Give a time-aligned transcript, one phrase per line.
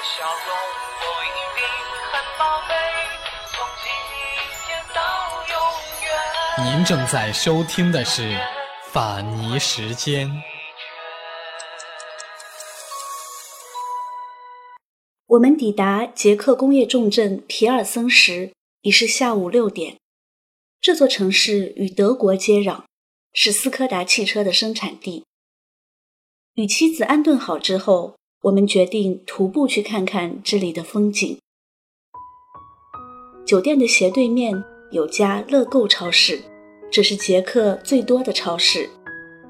[0.00, 0.56] 笑容
[1.00, 1.28] 不一
[1.58, 1.66] 定
[2.12, 2.74] 很宝贝，
[3.52, 3.90] 从今
[4.64, 4.98] 天到
[5.48, 5.52] 永
[6.04, 6.76] 远。
[6.76, 8.22] 您正在收听的是
[8.92, 10.28] 《法尼时间》。
[15.26, 18.52] 我们抵达捷克工业重镇皮尔森时，
[18.82, 19.98] 已是下午六点。
[20.80, 22.84] 这座城市与德国接壤，
[23.32, 25.24] 是斯柯达汽车的生产地。
[26.54, 31.38] 与妻子安顿好之后，我们决定徒步去看看这里的风景。
[33.44, 36.40] 酒店的斜对面有家乐购超市，
[36.90, 38.88] 这是捷克最多的超市。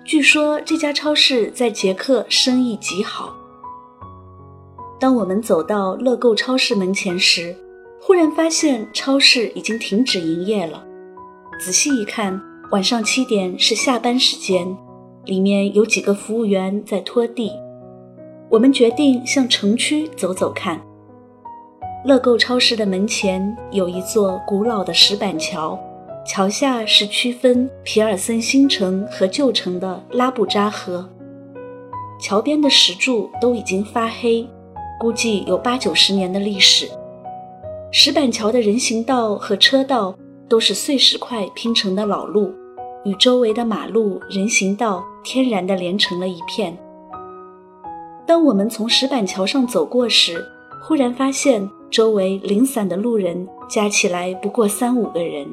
[0.04, 3.36] 据说这家超市在捷克生意极好。
[4.98, 7.54] 当我们走到乐购超市门前时，
[8.00, 10.82] 忽然发现超市已经停止营业了。
[11.60, 14.74] 仔细一看，晚上七点是下班时间，
[15.26, 17.52] 里面有几个服务员在拖地。
[18.50, 20.80] 我们决定向城区走走看。
[22.04, 25.78] 乐购超市的门前有一座古老的石板桥，
[26.26, 31.08] 桥下是区分皮尔森新城和旧城的拉布扎河。
[32.20, 34.48] 桥边的石柱都已经发黑。
[35.00, 36.88] 估计有八九十年的历史。
[37.92, 40.12] 石板桥的人行道和车道
[40.48, 42.52] 都是碎石块拼成的老路，
[43.04, 46.76] 与周围的马路、人行道天然的连成了一片。
[48.28, 50.46] 当我们从石板桥上走过时，
[50.82, 55.48] 忽然发现周围零散的路人加起来不过三五个人。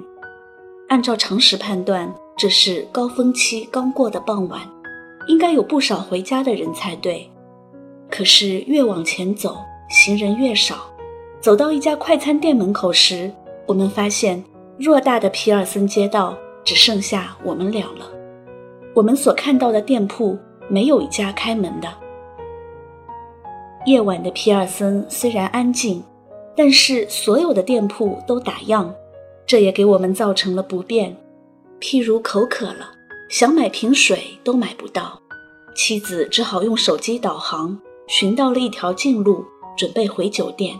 [0.89, 4.59] 按照常识判断，这是高峰期刚过的傍晚，
[5.29, 7.25] 应该有不少回家的人才对。
[8.11, 9.55] 可是越往前走，
[9.89, 10.75] 行人越少。
[11.39, 13.31] 走到一家快餐店门口时，
[13.65, 14.43] 我们发现
[14.77, 18.05] 偌大的皮尔森街道只剩下我们俩了。
[18.93, 20.37] 我们所看到的店铺
[20.67, 21.87] 没有一家开门的。
[23.85, 26.01] 夜晚的皮尔森虽然安静，
[26.57, 28.89] 但是所有的店铺都打烊，
[29.45, 31.15] 这也给我们造成了不便。
[31.79, 32.89] 譬如口渴了，
[33.29, 35.21] 想买瓶水都买不到，
[35.75, 37.77] 妻子只好用手机导航。
[38.07, 39.45] 寻到了一条近路，
[39.77, 40.75] 准备回酒店。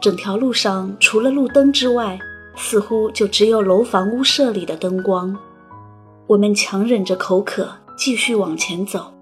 [0.00, 2.18] 整条路上除了路灯之外，
[2.56, 5.36] 似乎就只有楼房屋舍里的灯光。
[6.26, 9.12] 我们强忍着口渴，继续往前走。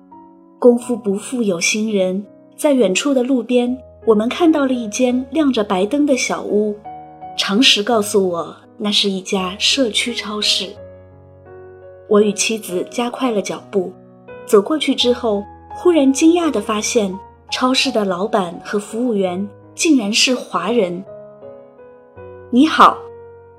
[0.66, 6.74] 功夫不负有心人，在远处的路边，我们看到了一间亮着白灯的小屋。
[7.38, 10.66] 常识告诉我，那是一家社区超市。
[12.08, 13.92] 我与妻子加快了脚步，
[14.44, 15.44] 走过去之后。
[15.76, 17.16] 忽然惊讶地发现，
[17.48, 21.04] 超市的老板和服务员竟然是华人。
[22.50, 22.98] 你好，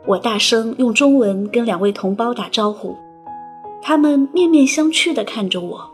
[0.05, 2.97] 我大声用中文跟两位同胞打招呼，
[3.81, 5.91] 他们面面相觑地看着我。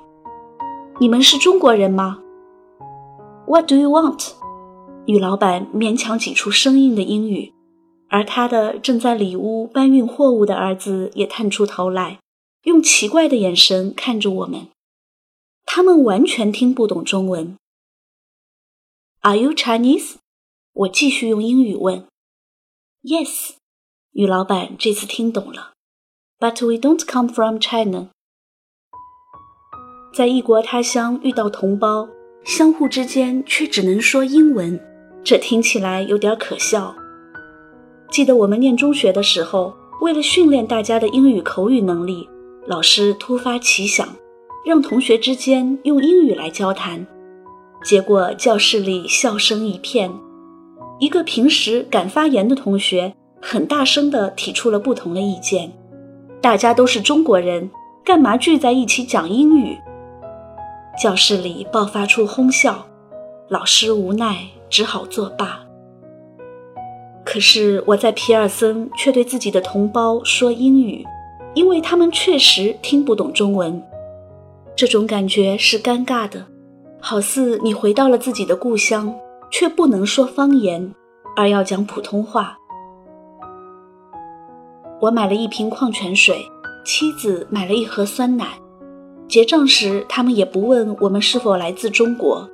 [1.00, 2.22] 你们是中国人吗
[3.48, 4.34] ？What do you want？
[5.06, 7.52] 女老板勉强挤出生硬的英语，
[8.10, 12.20] 而她的正在里屋搬运货物的儿子也探出头来，
[12.66, 14.68] 用奇怪的眼神看着我们。
[15.66, 17.58] 他们完全听不懂中文。
[19.22, 20.18] Are you Chinese？
[20.74, 22.06] 我继续用英语问。
[23.02, 23.54] Yes，
[24.12, 25.74] 女老板这次听懂了。
[26.40, 28.10] But we don't come from China。
[30.14, 32.08] 在异国他乡遇到同胞，
[32.44, 34.80] 相互之间却只能说英文，
[35.24, 36.96] 这听起来有点可笑。
[38.12, 42.30] 记得我们念中学的时候，为了训练大家的英语口语能力，
[42.68, 44.08] 老师突发奇想。
[44.64, 47.06] 让同学之间用英语来交谈，
[47.84, 50.10] 结果教室里笑声一片。
[51.00, 55.70] 一个平时敢发言的同学很大声地提出了不同的意见
[56.40, 57.70] ：“大家都是中国人，
[58.06, 59.76] 干嘛聚在一起讲英语？”
[61.02, 62.86] 教室里爆发出哄笑，
[63.50, 65.60] 老师无奈只好作罢。
[67.26, 71.04] 可是我在皮尔森却对自己的同胞说英语，
[71.56, 73.82] 因为他们确实听不懂中文。
[74.76, 76.46] 这种感觉是尴尬的，
[77.00, 79.14] 好似你回到了自己的故乡，
[79.50, 80.94] 却不能说方言，
[81.36, 82.58] 而要讲普通话。
[85.02, 86.46] 我买了一瓶矿泉水，
[86.86, 88.60] 妻子买了一盒酸奶。
[89.34, 92.48] 结账时，他们也不问我们是否来自中国，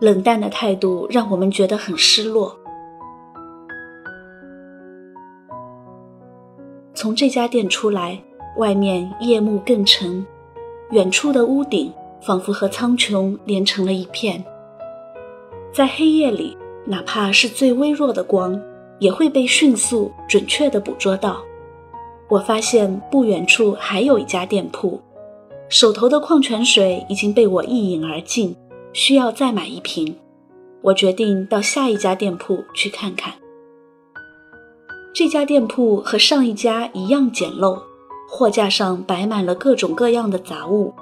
[0.00, 2.54] 冷淡的态度让我们觉得很失落。
[6.92, 8.22] 从这家店出来，
[8.58, 10.26] 外面夜幕更沉。
[10.90, 11.90] 远处的屋顶
[12.20, 14.44] 仿佛和苍穹连成了一片，
[15.72, 16.54] 在黑夜里，
[16.84, 18.60] 哪怕是最微弱的光，
[18.98, 21.38] 也会被迅速、准确地捕捉到。
[22.28, 25.00] 我发现不远处还有一家店铺，
[25.68, 28.54] 手头的矿泉水已经被我一饮而尽，
[28.92, 30.16] 需要再买一瓶。
[30.82, 33.34] 我决定到下一家店铺去看看。
[35.12, 37.80] 这家店铺和上一家一样简陋，
[38.28, 40.94] 货架上摆满了各种各样的杂物，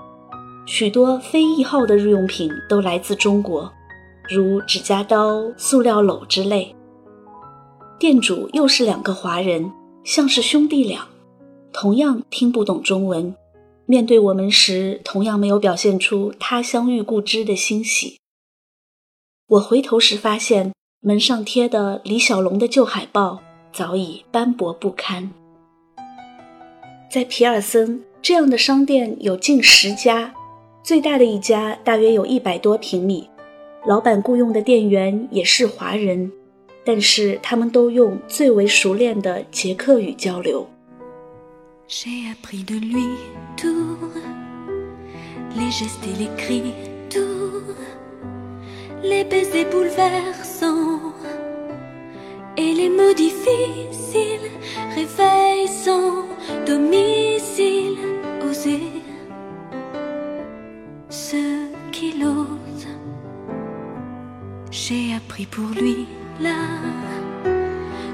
[0.65, 3.71] 许多非易耗的日用品都来自中国，
[4.31, 6.75] 如指甲刀、塑料篓之类。
[7.99, 9.71] 店主又是两个华人，
[10.05, 11.07] 像是兄弟俩，
[11.73, 13.35] 同样听不懂中文，
[13.87, 18.19] 面对我们时同样没有表现出他乡遇故知的欣喜。
[19.47, 23.41] 我回头时发现门上贴的李小龙的旧海报。
[23.75, 25.33] 早已斑驳不堪。
[27.11, 30.33] 在皮尔森，这样的商店有近十家，
[30.85, 33.29] 最大的一家大约有一百多平米，
[33.85, 36.31] 老板雇佣的店员也是华人，
[36.85, 40.65] 但是他们都用最为熟练的捷克语交流。
[41.87, 43.11] J'ai appris de lui
[43.59, 43.99] tout,
[45.55, 46.73] les gestes et les cris,
[47.11, 47.75] tout,
[49.03, 51.13] les baisers bouleversants.
[52.57, 54.51] Et les mots difficiles,
[54.95, 56.25] réveil sans
[56.67, 57.99] domicile,
[58.49, 58.81] oser
[61.11, 62.87] ce qu'il ose.
[64.71, 66.07] J'ai appris pour lui
[66.41, 66.57] la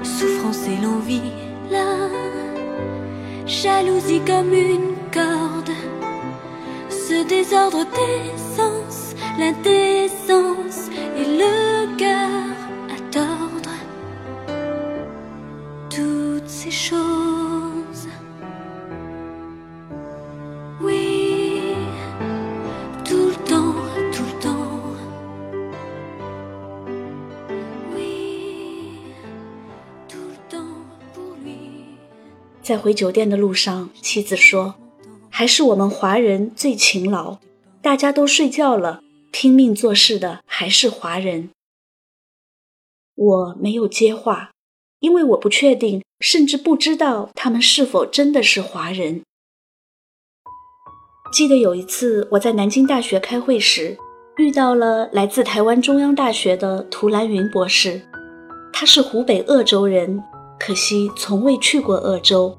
[0.03, 1.31] souffrance et l'envie,
[1.71, 2.10] la
[3.61, 5.69] jalousie comme une corde.
[6.89, 10.50] Ce désordre des sens l'indécence
[32.71, 34.75] 在回酒店的路上，妻子说
[35.29, 37.37] ：“还是我们华人最勤劳，
[37.81, 41.49] 大家都睡觉了，拼命做事的还是华人。”
[43.13, 44.51] 我没有接话，
[45.01, 49.23] 因为我不确定，甚至不知道他们是否真的是华人。
[51.33, 53.97] 记得有一次我在南京大学开会时，
[54.37, 58.01] 遇到了来自台湾中央大学的涂兰云博士，
[58.71, 60.23] 他是湖北鄂州人。
[60.63, 62.55] 可惜从未去过鄂州。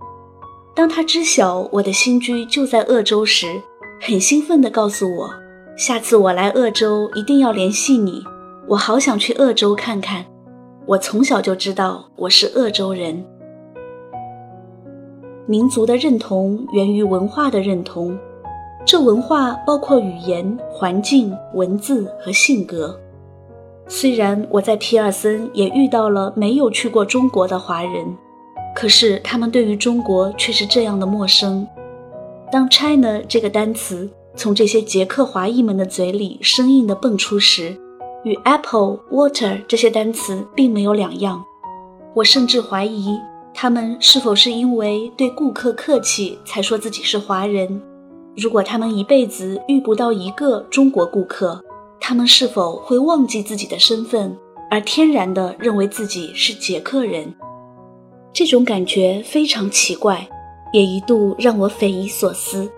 [0.75, 3.63] 当他知晓我的新居就在鄂州时，
[4.01, 5.33] 很兴奋地告诉我
[5.79, 8.25] ：“下次我来鄂州一定要联系你。”
[8.67, 10.25] 我好想去鄂州看看。
[10.85, 13.25] 我从小就知道我是鄂州人。
[15.47, 18.19] 民族的认同源于文化的认同，
[18.85, 22.99] 这文化包括语言、环境、文字和性格。
[23.95, 28.17] 虽然我在皮尔森也遇到了没有去过中国的华人，
[28.75, 31.69] 可是他们对于中国却是这样的陌生。
[32.51, 37.77] 当 “China” 这个单词从这些捷克华裔们的嘴里生硬地蹦出时，
[38.25, 41.45] 与 “apple”、“water” 这些单词并没有两样。
[42.15, 43.21] 我甚至怀疑
[43.53, 47.83] 他们是否是因为对顾客客气才说自己是华人。
[48.39, 51.63] 如果他们一辈子遇不到一个中国顾客，
[52.05, 54.37] 他们是否会忘记自己的身份，
[54.69, 57.33] 而天然地认为自己是捷克人？
[58.33, 60.29] 这种感觉非常奇怪，
[60.73, 62.69] 也一度让我匪夷所思。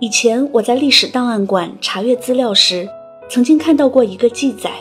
[0.00, 2.88] 以前我在历史档案馆查阅资料时，
[3.28, 4.72] 曾经看到过一个记载：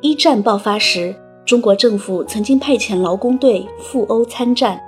[0.00, 1.12] 一战爆发时，
[1.44, 4.80] 中国政府曾经派遣劳工队赴欧参战，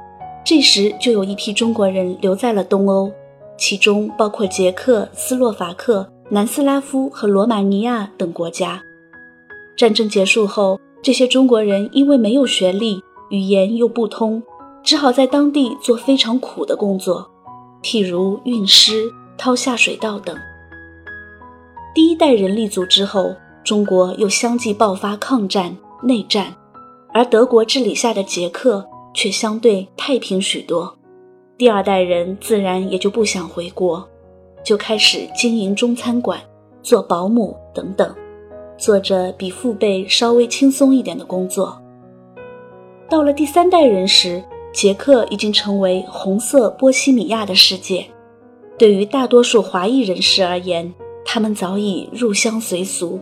[0.44, 3.10] 这时就有一批中国人留在了东欧，
[3.58, 6.08] 其中包括捷克斯洛伐克。
[6.28, 8.82] 南斯拉夫和罗马尼亚等国家，
[9.76, 14.42] 战争结束后，这些中国人因为没有学历，语言又不通，
[14.82, 17.30] 只好在当地做非常苦的工作，
[17.80, 20.36] 譬如运尸、掏下水道等。
[21.94, 26.52] 第一代人立足之后，中国又相继爆发抗战、内战，
[27.14, 30.92] 而德国治理下的捷克却相对太平许多。
[31.56, 34.06] 第二代人自然也就不想回国。
[34.66, 36.40] 就开始经营中餐馆，
[36.82, 38.12] 做保姆等等，
[38.76, 41.80] 做着比父辈稍微轻松一点的工作。
[43.08, 44.42] 到了第三代人时，
[44.72, 48.04] 杰克已经成为红色波西米亚的世界。
[48.76, 50.92] 对于大多数华裔人士而言，
[51.24, 53.20] 他们早已入乡随俗，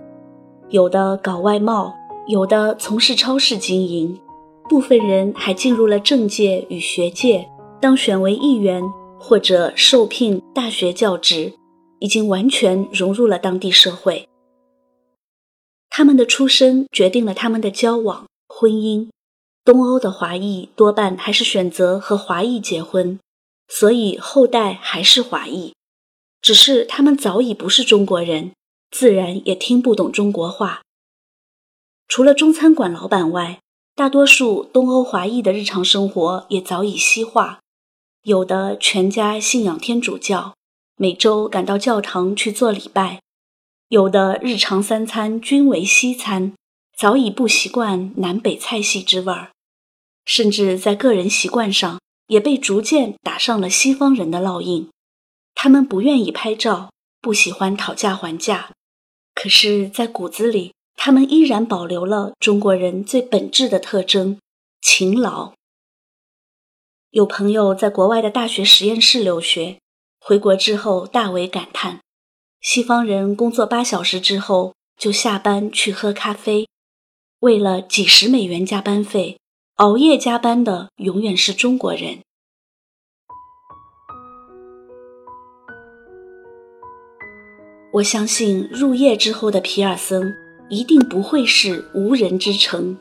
[0.71, 1.93] 有的搞外贸，
[2.27, 4.19] 有的从事超市经营，
[4.67, 7.47] 部分人还进入了政界与学界，
[7.83, 8.83] 当选为议员。
[9.27, 11.55] 或者受聘大学教职，
[11.99, 14.29] 已经完全融入了当地社会。
[15.89, 19.09] 他们的出身决定了他们的交往、婚姻。
[19.65, 23.19] 东欧的华裔多半还是选择和华裔结婚，
[23.67, 25.73] 所以后代还是华裔，
[26.43, 28.53] 只是他们早已不是中国人，
[28.91, 30.83] 自然也听不懂中国话。
[32.07, 33.61] 除了中餐馆老板外，
[33.95, 37.61] 大多数东欧华裔的日常生活也早已西化，
[38.25, 40.55] 有的全家信仰天主教，
[40.97, 43.19] 每周赶到教堂去做礼拜；
[43.89, 46.55] 有的日常三餐均为西餐，
[46.97, 49.51] 早已不习惯南北菜系之味儿，
[50.25, 54.89] 甚至在个人习惯上也被逐渐打上了西方人的烙印。
[55.55, 56.91] 他们不愿意拍照，
[57.21, 58.71] 不喜欢讨价还价，
[59.35, 64.39] 可是，在骨子里，他们依然保留了中国人最本质的特征——
[64.81, 65.53] 勤劳。
[67.15, 69.79] 有朋友在国外的大学实验室留学，
[70.19, 72.01] 回国之后大为感叹：
[72.61, 76.67] 西方人工作八小时之后就下班去喝咖啡，
[77.39, 79.39] 为了几十美元加班费，
[79.77, 82.19] 熬夜加班的永远是中国人。
[87.93, 90.35] 我相信入夜之后的皮尔森
[90.69, 92.99] 一定不会是无人之城。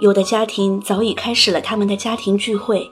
[0.00, 2.90] 有的家庭早已开始了他们的家庭聚会，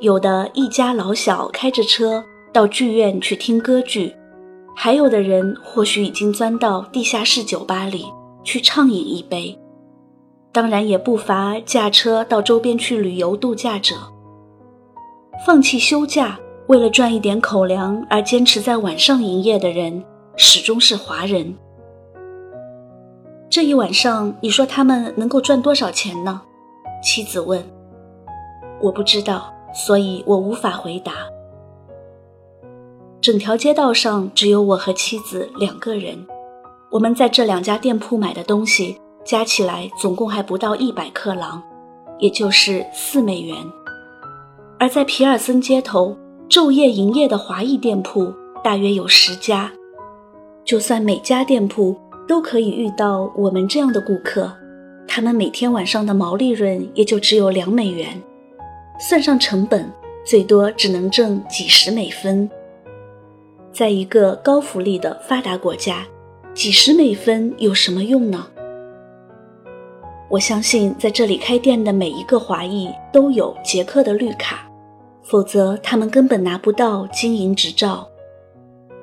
[0.00, 4.16] 有的一家老小开着车到剧院去听歌剧，
[4.74, 8.06] 还有的人或许已经钻到地下室酒吧里
[8.42, 9.58] 去畅饮一杯。
[10.52, 13.94] 当然，也不乏驾车到周边去旅游度假者。
[15.46, 20.02] 放弃休假，为了赚一点口粮而坚持在晚上营业的人。
[20.36, 21.54] 始终是华人。
[23.50, 26.40] 这一晚上，你说他们能够赚多少钱呢？
[27.02, 27.62] 妻子问。
[28.80, 31.12] 我不知道，所以我无法回答。
[33.20, 36.26] 整条街道上只有我和妻子两个人，
[36.90, 41.62] 我们在这两家店铺买的东西加起来总共还不到一百克朗，
[42.18, 43.56] 也就是四美元。
[44.78, 46.16] 而在皮尔森街头，
[46.48, 48.32] 昼夜营业的华裔店铺
[48.64, 49.70] 大约有十家。
[50.64, 51.94] 就算每家店铺
[52.26, 54.50] 都可以遇到我们这样的顾客，
[55.06, 58.22] 他们每天晚上的毛利润也就只有两美元，
[59.00, 59.90] 算上成本，
[60.24, 62.48] 最多只能挣几十美分。
[63.72, 66.06] 在一个高福利的发达国家，
[66.54, 68.46] 几十美分有什么用呢？
[70.28, 74.70] 我相信在这里开店的每一个华裔都有捷克的绿卡，
[75.22, 78.06] 否则他们根本拿不到经营执照。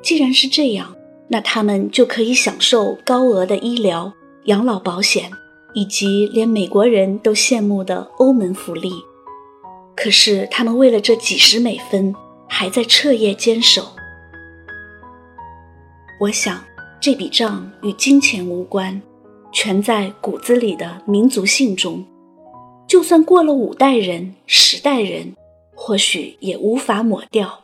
[0.02, 0.94] 既然是这样。
[1.30, 4.14] 那他们就可以享受高额的医疗、
[4.46, 5.30] 养老保险，
[5.74, 8.94] 以及连美国人都羡慕的欧盟福利。
[9.98, 12.14] 可是他们为了这几十美分，
[12.48, 13.84] 还在彻夜坚守。
[16.20, 16.64] 我想，
[17.02, 19.02] 这笔账与金钱无关，
[19.52, 22.06] 全在骨子里的民族性中。
[22.88, 25.36] 就算过了五代人、十代人，
[25.76, 27.64] 或许也无法抹掉。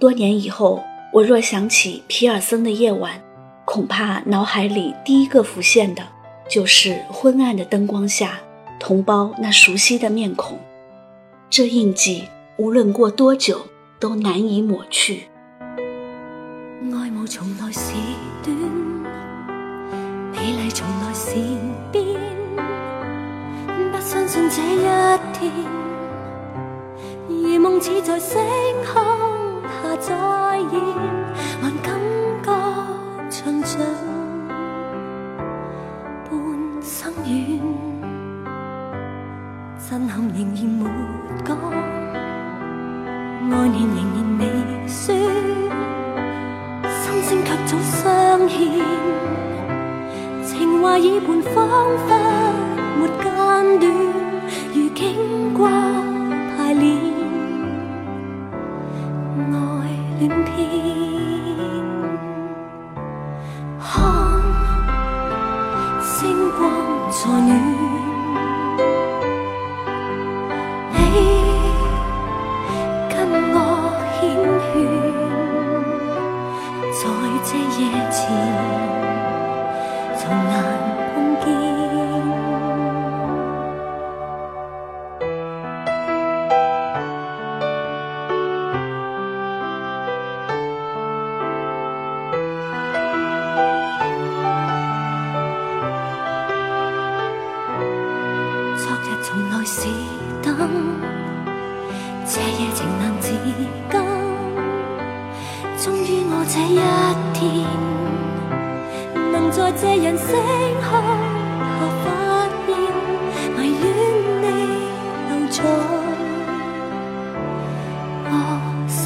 [0.00, 3.22] 多年以后，我若想起皮尔森的夜晚，
[3.64, 6.02] 恐怕脑海里第一个浮现的，
[6.50, 8.40] 就是昏暗的灯光下，
[8.78, 10.58] 同胞那熟悉的面孔。
[11.50, 12.24] 这印记，
[12.56, 13.66] 无论过多久，
[13.98, 15.28] 都难以抹去。
[16.92, 17.92] 爱慕从来是
[18.42, 18.54] 短，
[20.32, 21.34] 美丽从来是
[21.90, 22.04] 变，
[23.90, 24.78] 不相信这一
[25.32, 25.50] 天，
[27.28, 28.38] 而梦似在星
[28.92, 29.07] 空。
[60.18, 61.27] 恋片，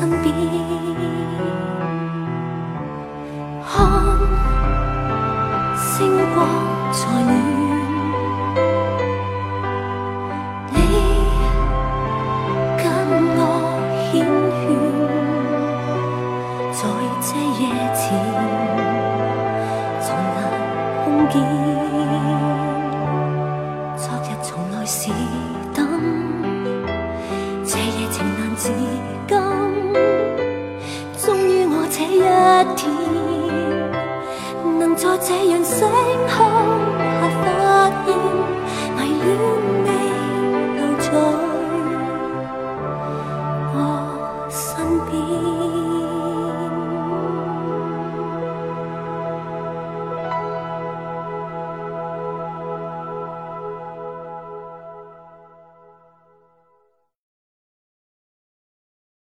[0.02, 0.34] 身边，
[3.64, 3.70] 看
[5.76, 6.44] 星光
[6.90, 7.51] 在暖。
[34.78, 35.88] 能在这样星
[36.28, 36.51] 空